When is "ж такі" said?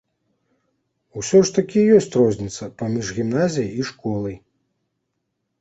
1.49-1.83